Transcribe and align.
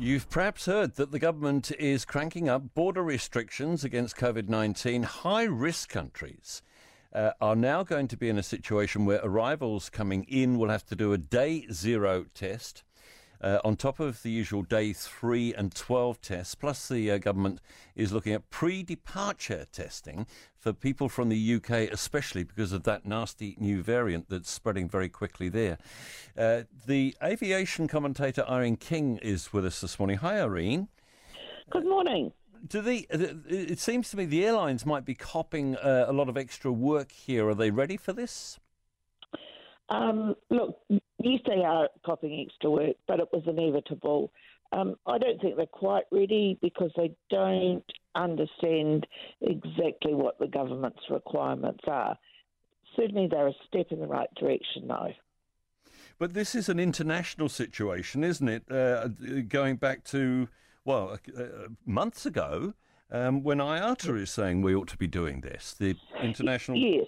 You've 0.00 0.30
perhaps 0.30 0.66
heard 0.66 0.94
that 0.94 1.10
the 1.10 1.18
government 1.18 1.72
is 1.72 2.04
cranking 2.04 2.48
up 2.48 2.72
border 2.72 3.02
restrictions 3.02 3.82
against 3.82 4.14
COVID 4.14 4.48
19. 4.48 5.02
High 5.02 5.42
risk 5.42 5.88
countries 5.88 6.62
uh, 7.12 7.32
are 7.40 7.56
now 7.56 7.82
going 7.82 8.06
to 8.06 8.16
be 8.16 8.28
in 8.28 8.38
a 8.38 8.42
situation 8.44 9.06
where 9.06 9.20
arrivals 9.24 9.90
coming 9.90 10.22
in 10.28 10.56
will 10.56 10.68
have 10.68 10.86
to 10.86 10.94
do 10.94 11.12
a 11.12 11.18
day 11.18 11.66
zero 11.72 12.26
test. 12.32 12.84
Uh, 13.40 13.58
on 13.64 13.76
top 13.76 14.00
of 14.00 14.22
the 14.22 14.30
usual 14.30 14.62
day 14.62 14.92
3 14.92 15.54
and 15.54 15.74
12 15.74 16.20
tests, 16.20 16.54
plus 16.54 16.88
the 16.88 17.10
uh, 17.10 17.18
government 17.18 17.60
is 17.94 18.12
looking 18.12 18.32
at 18.32 18.50
pre 18.50 18.82
departure 18.82 19.66
testing 19.72 20.26
for 20.58 20.72
people 20.72 21.08
from 21.08 21.28
the 21.28 21.54
UK, 21.54 21.70
especially 21.92 22.42
because 22.42 22.72
of 22.72 22.82
that 22.82 23.06
nasty 23.06 23.56
new 23.58 23.82
variant 23.82 24.28
that's 24.28 24.50
spreading 24.50 24.88
very 24.88 25.08
quickly 25.08 25.48
there. 25.48 25.78
Uh, 26.36 26.62
the 26.86 27.16
aviation 27.22 27.86
commentator 27.86 28.44
Irene 28.48 28.76
King 28.76 29.18
is 29.18 29.52
with 29.52 29.64
us 29.64 29.80
this 29.80 29.98
morning. 29.98 30.18
Hi, 30.18 30.40
Irene. 30.40 30.88
Good 31.70 31.84
morning. 31.86 32.32
Do 32.66 32.80
the, 32.80 33.06
it 33.48 33.78
seems 33.78 34.10
to 34.10 34.16
me 34.16 34.24
the 34.24 34.44
airlines 34.44 34.84
might 34.84 35.04
be 35.04 35.14
copping 35.14 35.76
uh, 35.76 36.06
a 36.08 36.12
lot 36.12 36.28
of 36.28 36.36
extra 36.36 36.72
work 36.72 37.12
here. 37.12 37.48
Are 37.48 37.54
they 37.54 37.70
ready 37.70 37.96
for 37.96 38.12
this? 38.12 38.58
Um, 39.88 40.34
look, 40.50 40.78
yes, 41.18 41.40
they 41.46 41.62
are 41.64 41.88
copping 42.04 42.46
extra 42.46 42.70
work, 42.70 42.96
but 43.06 43.20
it 43.20 43.28
was 43.32 43.42
inevitable. 43.46 44.32
Um, 44.72 44.96
I 45.06 45.18
don't 45.18 45.40
think 45.40 45.56
they're 45.56 45.66
quite 45.66 46.04
ready 46.10 46.58
because 46.60 46.90
they 46.96 47.14
don't 47.30 47.84
understand 48.14 49.06
exactly 49.40 50.14
what 50.14 50.38
the 50.38 50.46
government's 50.46 51.02
requirements 51.10 51.84
are. 51.86 52.18
Certainly, 52.96 53.28
they're 53.30 53.48
a 53.48 53.54
step 53.66 53.86
in 53.90 54.00
the 54.00 54.06
right 54.06 54.28
direction, 54.34 54.88
though. 54.88 55.12
But 56.18 56.34
this 56.34 56.54
is 56.54 56.68
an 56.68 56.80
international 56.80 57.48
situation, 57.48 58.24
isn't 58.24 58.48
it? 58.48 58.70
Uh, 58.70 59.08
going 59.48 59.76
back 59.76 60.04
to, 60.04 60.48
well, 60.84 61.18
uh, 61.36 61.42
months 61.86 62.26
ago, 62.26 62.74
um, 63.10 63.42
when 63.42 63.58
IATA 63.58 64.20
is 64.20 64.30
saying 64.30 64.62
we 64.62 64.74
ought 64.74 64.88
to 64.88 64.96
be 64.96 65.06
doing 65.06 65.40
this, 65.40 65.74
the 65.78 65.94
international. 66.22 66.76
Yes, 66.76 67.06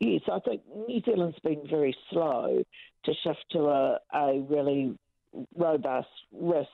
Yes, 0.00 0.22
I 0.30 0.40
think 0.40 0.62
New 0.88 1.00
Zealand's 1.04 1.38
been 1.40 1.62
very 1.68 1.96
slow 2.10 2.62
to 3.04 3.12
shift 3.24 3.44
to 3.52 3.60
a, 3.60 3.98
a 4.12 4.40
really 4.48 4.96
robust 5.56 6.08
risk 6.32 6.68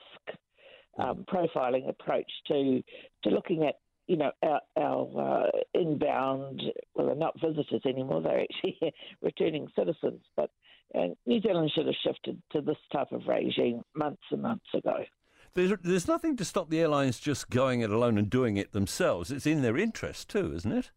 um, 0.97 1.25
profiling 1.31 1.89
approach 1.89 2.29
to 2.47 2.83
to 3.23 3.29
looking 3.29 3.63
at 3.63 3.75
you 4.07 4.17
know 4.17 4.31
our, 4.43 4.61
our 4.77 5.45
uh, 5.45 5.51
inbound 5.73 6.61
well 6.93 7.07
they're 7.07 7.15
not 7.15 7.39
visitors 7.41 7.81
anymore 7.85 8.21
they're 8.21 8.41
actually 8.41 8.77
returning 9.21 9.67
citizens 9.75 10.21
but 10.35 10.49
uh, 10.95 11.07
New 11.25 11.41
Zealand 11.41 11.71
should 11.73 11.87
have 11.87 11.95
shifted 12.03 12.41
to 12.51 12.61
this 12.61 12.77
type 12.91 13.11
of 13.11 13.21
regime 13.27 13.81
months 13.95 14.21
and 14.29 14.43
months 14.43 14.65
ago. 14.75 15.03
There's, 15.55 15.71
there's 15.81 16.07
nothing 16.07 16.37
to 16.37 16.45
stop 16.45 16.69
the 16.69 16.79
airlines 16.79 17.19
just 17.19 17.49
going 17.49 17.81
it 17.81 17.89
alone 17.89 18.17
and 18.17 18.29
doing 18.29 18.57
it 18.57 18.73
themselves. 18.73 19.31
It's 19.31 19.45
in 19.45 19.61
their 19.61 19.77
interest 19.77 20.29
too, 20.29 20.53
isn't 20.53 20.71
it? 20.71 20.91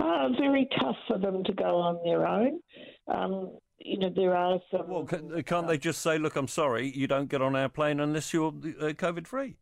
Uh, 0.00 0.28
very 0.38 0.68
tough 0.80 0.96
for 1.06 1.18
them 1.18 1.44
to 1.44 1.52
go 1.52 1.76
on 1.76 2.00
their 2.04 2.26
own. 2.26 2.60
Um, 3.06 3.58
you 3.78 3.98
know, 3.98 4.10
there 4.14 4.34
are 4.34 4.58
some. 4.70 4.88
Well, 4.88 5.04
can, 5.04 5.42
can't 5.42 5.66
they 5.66 5.78
just 5.78 6.00
say, 6.00 6.18
look, 6.18 6.36
I'm 6.36 6.48
sorry, 6.48 6.90
you 6.90 7.06
don't 7.06 7.28
get 7.28 7.42
on 7.42 7.56
our 7.56 7.68
plane 7.68 8.00
unless 8.00 8.32
you're 8.32 8.48
uh, 8.48 8.92
COVID 8.92 9.26
free? 9.26 9.56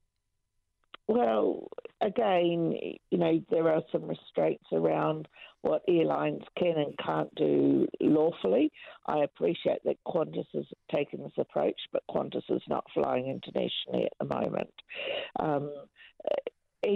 Well, 1.08 1.68
again, 2.02 2.74
you 3.10 3.18
know, 3.18 3.40
there 3.50 3.68
are 3.68 3.82
some 3.90 4.04
restraints 4.04 4.66
around 4.72 5.26
what 5.62 5.82
airlines 5.88 6.42
can 6.56 6.74
and 6.76 6.94
can't 7.04 7.34
do 7.34 7.86
lawfully. 8.00 8.70
I 9.06 9.24
appreciate 9.24 9.82
that 9.84 9.96
Qantas 10.06 10.46
has 10.54 10.66
taken 10.94 11.22
this 11.22 11.32
approach, 11.38 11.80
but 11.92 12.02
Qantas 12.10 12.48
is 12.50 12.62
not 12.68 12.84
flying 12.94 13.26
internationally 13.26 14.04
at 14.04 14.12
the 14.20 14.34
moment. 14.34 14.72
Um, 15.40 15.72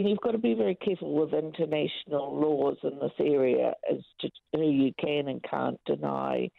and 0.03 0.11
you've 0.11 0.21
got 0.21 0.33
to 0.33 0.39
be 0.39 0.55
very 0.55 0.75
careful 0.75 1.13
with 1.13 1.33
international 1.33 2.37
laws 2.37 2.77
in 2.83 2.99
this 2.99 3.13
area 3.21 3.73
as 3.89 3.99
to 4.21 4.29
who 4.53 4.69
you 4.69 4.93
can 4.99 5.29
and 5.29 5.41
can't 5.49 5.79
deny 5.87 6.51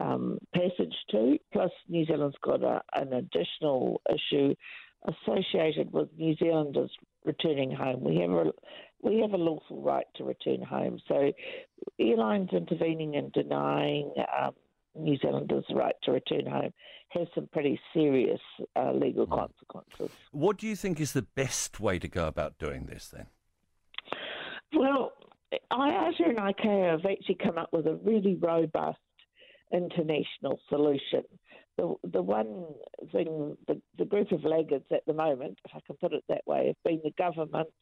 um, 0.00 0.38
passage 0.54 0.94
to. 1.10 1.36
Plus, 1.52 1.72
New 1.88 2.04
Zealand's 2.04 2.36
got 2.44 2.62
a, 2.62 2.82
an 2.94 3.12
additional 3.14 4.00
issue 4.08 4.54
associated 5.08 5.92
with 5.92 6.08
New 6.16 6.36
Zealanders 6.36 6.92
returning 7.24 7.72
home. 7.72 8.04
We 8.04 8.20
have 8.20 8.30
a 8.30 8.52
we 9.02 9.20
have 9.22 9.32
a 9.32 9.38
lawful 9.38 9.82
right 9.82 10.06
to 10.14 10.22
return 10.22 10.62
home. 10.62 11.00
So, 11.08 11.32
airlines 11.98 12.50
intervening 12.52 13.16
and 13.16 13.32
denying 13.32 14.14
um, 14.40 14.52
New 14.94 15.16
Zealanders' 15.18 15.64
right 15.74 15.94
to 16.04 16.12
return 16.12 16.46
home 16.46 16.72
has 17.10 17.28
some 17.34 17.48
pretty 17.52 17.80
serious 17.92 18.40
uh, 18.76 18.92
legal 18.92 19.26
consequences. 19.26 20.10
What 20.32 20.58
do 20.58 20.66
you 20.66 20.76
think 20.76 21.00
is 21.00 21.12
the 21.12 21.22
best 21.22 21.80
way 21.80 21.98
to 21.98 22.08
go 22.08 22.26
about 22.26 22.58
doing 22.58 22.86
this 22.86 23.08
then? 23.08 23.26
Well, 24.72 25.12
IATA 25.72 26.28
and 26.28 26.38
ICAO 26.38 26.90
have 26.90 27.06
actually 27.06 27.38
come 27.42 27.58
up 27.58 27.68
with 27.72 27.86
a 27.86 27.94
really 28.02 28.36
robust 28.40 28.98
international 29.72 30.58
solution. 30.68 31.22
The, 31.76 31.94
the 32.04 32.22
one 32.22 32.66
thing, 33.12 33.56
the, 33.66 33.80
the 33.98 34.04
group 34.04 34.30
of 34.32 34.44
laggards 34.44 34.86
at 34.92 35.04
the 35.06 35.12
moment, 35.12 35.58
if 35.64 35.72
I 35.74 35.80
can 35.86 35.96
put 35.96 36.12
it 36.12 36.24
that 36.28 36.42
way, 36.46 36.68
have 36.68 36.76
been 36.84 37.00
the 37.02 37.12
governments 37.18 37.72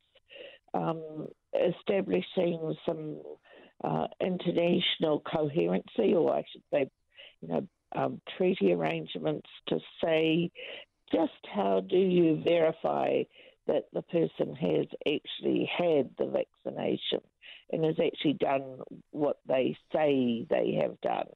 um, 0.74 1.28
establishing 1.54 2.74
some 2.86 3.20
uh, 3.84 4.06
international 4.20 5.20
coherency, 5.30 6.14
or 6.14 6.34
I 6.34 6.44
should 6.50 6.62
say, 6.72 6.88
you 7.42 7.48
know, 7.48 7.68
um, 7.94 8.20
treaty 8.36 8.72
arrangements 8.72 9.48
to 9.68 9.78
say 10.02 10.50
just 11.12 11.32
how 11.54 11.80
do 11.80 11.98
you 11.98 12.42
verify 12.42 13.22
that 13.66 13.84
the 13.92 14.02
person 14.02 14.54
has 14.56 14.86
actually 15.06 15.70
had 15.76 16.10
the 16.18 16.26
vaccination 16.26 17.20
and 17.70 17.84
has 17.84 17.96
actually 18.04 18.34
done 18.34 18.78
what 19.10 19.38
they 19.46 19.76
say 19.92 20.46
they 20.48 20.78
have 20.80 21.00
done. 21.00 21.28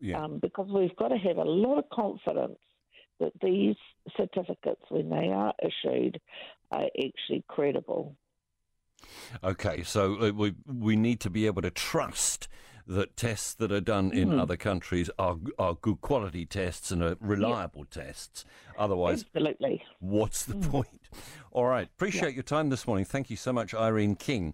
Yeah. 0.00 0.22
Um, 0.22 0.38
because 0.40 0.68
we've 0.72 0.96
got 0.96 1.08
to 1.08 1.16
have 1.16 1.38
a 1.38 1.44
lot 1.44 1.78
of 1.78 1.88
confidence 1.90 2.58
that 3.20 3.32
these 3.40 3.76
certificates, 4.16 4.82
when 4.88 5.08
they 5.08 5.28
are 5.28 5.54
issued, 5.62 6.20
are 6.72 6.86
actually 6.98 7.44
credible. 7.48 8.16
Okay, 9.42 9.82
so 9.82 10.16
uh, 10.20 10.32
we 10.32 10.54
we 10.66 10.96
need 10.96 11.20
to 11.20 11.30
be 11.30 11.46
able 11.46 11.62
to 11.62 11.70
trust 11.70 12.48
that 12.86 13.16
tests 13.16 13.54
that 13.54 13.70
are 13.72 13.80
done 13.80 14.12
in 14.12 14.30
mm. 14.30 14.40
other 14.40 14.56
countries 14.56 15.10
are 15.18 15.36
are 15.58 15.74
good 15.74 16.00
quality 16.00 16.44
tests 16.44 16.90
and 16.90 17.02
are 17.02 17.16
reliable 17.20 17.84
tests. 17.84 18.44
Otherwise, 18.78 19.24
absolutely, 19.24 19.82
what's 20.00 20.44
the 20.44 20.54
mm. 20.54 20.70
point? 20.70 20.88
All 21.52 21.66
right, 21.66 21.86
appreciate 21.86 22.34
your 22.34 22.42
time 22.42 22.70
this 22.70 22.86
morning. 22.86 23.04
Thank 23.04 23.30
you 23.30 23.36
so 23.36 23.52
much, 23.52 23.74
Irene 23.74 24.16
King. 24.16 24.50